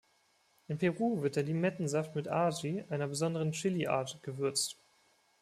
In 0.67 0.79
Peru 0.79 1.21
wird 1.21 1.35
der 1.35 1.43
Limettensaft 1.43 2.15
mit 2.15 2.27
Aji, 2.27 2.83
einer 2.89 3.07
besonderen 3.07 3.51
Chili-Art, 3.51 4.23
gewürzt. 4.23 4.79